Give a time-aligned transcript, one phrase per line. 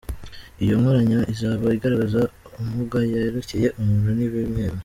[0.63, 2.21] Iyo nkoranya izaba igaragaza
[2.59, 4.75] amuga yerekeye umuntu n’ibimera.